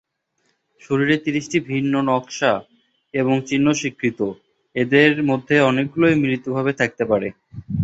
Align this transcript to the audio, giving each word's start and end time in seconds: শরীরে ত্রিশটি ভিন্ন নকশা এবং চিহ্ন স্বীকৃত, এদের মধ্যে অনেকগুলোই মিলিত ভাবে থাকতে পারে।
শরীরে 0.81 1.15
ত্রিশটি 1.17 1.57
ভিন্ন 1.69 1.93
নকশা 2.09 2.53
এবং 3.13 3.35
চিহ্ন 3.47 3.67
স্বীকৃত, 3.73 4.19
এদের 4.75 5.11
মধ্যে 5.23 5.55
অনেকগুলোই 5.69 6.15
মিলিত 6.15 6.45
ভাবে 6.49 6.71
থাকতে 6.73 7.03
পারে। 7.05 7.27